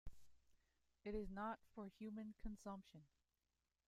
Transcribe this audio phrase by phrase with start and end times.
[1.05, 3.05] It is not for human consumption.